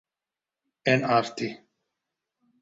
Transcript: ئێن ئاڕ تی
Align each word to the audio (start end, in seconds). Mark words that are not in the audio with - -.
ئێن 0.85 1.01
ئاڕ 1.09 1.25
تی 1.35 1.49